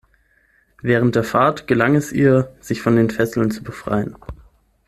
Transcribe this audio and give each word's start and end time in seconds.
Während 0.81 1.13
der 1.13 1.23
Fahrt 1.23 1.67
gelang 1.67 1.93
es 1.93 2.11
ihr, 2.11 2.55
sich 2.59 2.81
von 2.81 2.95
den 2.95 3.11
Fesseln 3.11 3.51
zu 3.51 3.61
befreien. 3.61 4.15